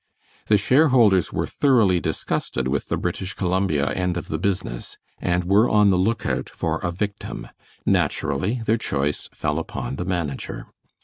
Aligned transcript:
The 0.47 0.57
share 0.57 0.87
holders 0.87 1.31
were 1.31 1.45
thoroughly 1.45 1.99
disgusted 1.99 2.67
with 2.67 2.87
the 2.87 2.97
British 2.97 3.35
Columbia 3.35 3.91
end 3.91 4.17
of 4.17 4.29
the 4.29 4.39
business, 4.39 4.97
and 5.19 5.43
were 5.43 5.69
on 5.69 5.91
the 5.91 5.95
lookout 5.95 6.49
for 6.49 6.79
a 6.79 6.91
victim. 6.91 7.49
Naturally 7.85 8.63
their 8.65 8.77
choice 8.79 9.29
fell 9.31 9.59
upon 9.59 9.97
the 9.97 10.05
manager. 10.05 10.65